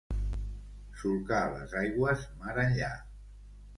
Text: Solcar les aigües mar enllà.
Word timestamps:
Solcar 1.01 1.41
les 1.57 1.75
aigües 1.85 2.25
mar 2.41 2.57
enllà. 2.67 2.91